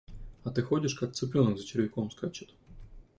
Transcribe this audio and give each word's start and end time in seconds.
А 0.43 0.49
ты 0.49 0.63
ходишь, 0.63 0.95
как 0.95 1.13
цыпленок 1.13 1.59
за 1.59 1.63
червяком 1.67 2.09
скачет. 2.09 2.49